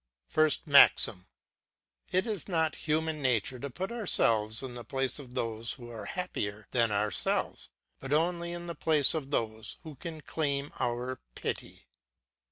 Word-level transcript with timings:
FIRST 0.29 0.65
MAXIM. 0.65 1.27
It 2.11 2.25
is 2.25 2.47
not 2.47 2.73
in 2.73 2.79
human 2.79 3.21
nature 3.21 3.59
to 3.59 3.69
put 3.69 3.91
ourselves 3.91 4.63
in 4.63 4.73
the 4.73 4.83
place 4.83 5.19
of 5.19 5.35
those 5.35 5.73
who 5.73 5.91
are 5.91 6.05
happier 6.05 6.65
than 6.71 6.89
ourselves, 6.91 7.69
but 7.99 8.11
only 8.11 8.51
in 8.51 8.65
the 8.65 8.73
place 8.73 9.13
of 9.13 9.29
those 9.29 9.77
who 9.83 9.93
can 9.93 10.21
claim 10.21 10.73
our 10.79 11.19
pity. 11.35 11.85